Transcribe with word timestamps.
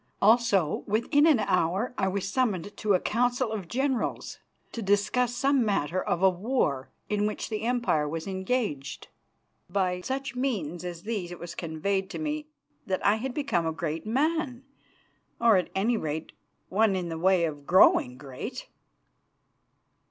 Also, 0.19 0.83
within 0.87 1.27
an 1.27 1.37
hour, 1.37 1.93
I 1.95 2.07
was 2.07 2.27
summoned 2.27 2.75
to 2.77 2.95
a 2.95 2.99
council 2.99 3.51
of 3.51 3.67
generals 3.67 4.39
to 4.71 4.81
discuss 4.81 5.35
some 5.35 5.63
matter 5.63 6.01
of 6.01 6.23
a 6.23 6.29
war 6.31 6.89
in 7.07 7.27
which 7.27 7.49
the 7.49 7.61
Empire 7.61 8.09
was 8.09 8.25
engaged. 8.25 9.09
By 9.69 10.01
such 10.01 10.35
means 10.35 10.83
as 10.83 11.03
these 11.03 11.31
it 11.31 11.37
was 11.37 11.53
conveyed 11.53 12.09
to 12.09 12.17
me 12.17 12.47
that 12.87 13.05
I 13.05 13.17
had 13.17 13.35
become 13.35 13.67
a 13.67 13.71
great 13.71 14.07
man, 14.07 14.63
or, 15.39 15.55
at 15.57 15.69
any 15.75 15.97
rate, 15.97 16.31
one 16.69 16.95
in 16.95 17.09
the 17.09 17.19
way 17.19 17.45
of 17.45 17.67
growing 17.67 18.17
great. 18.17 18.67